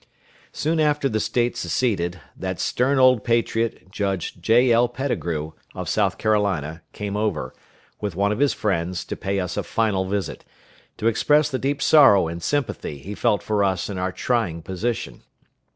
[0.51, 4.87] Soon after the State seceded, that stern old patriot, Judge J.L.
[4.89, 7.53] Petigru, of South Carolina, came over,
[7.99, 10.43] with one of his friends, to pay us a final visit,
[10.97, 15.21] to express the deep sorrow and sympathy he felt for us in our trying position.